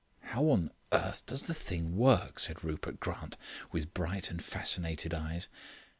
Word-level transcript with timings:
"How 0.33 0.45
on 0.49 0.71
earth 0.91 1.27
does 1.27 1.43
the 1.45 1.53
thing 1.53 1.95
work?" 1.95 2.37
asked 2.37 2.63
Rupert 2.63 2.99
Grant, 2.99 3.37
with 3.71 3.93
bright 3.93 4.31
and 4.31 4.43
fascinated 4.43 5.13
eyes. 5.13 5.47